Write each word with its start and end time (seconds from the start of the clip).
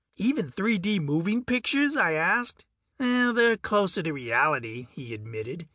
"Even 0.17 0.49
3 0.49 0.79
D 0.79 0.97
moving 0.97 1.43
pictures?" 1.45 1.95
I 1.95 2.13
asked. 2.13 2.65
"They're 2.97 3.55
closer 3.55 4.01
to 4.01 4.11
reality," 4.11 4.87
he 4.93 5.13
admitted. 5.13 5.67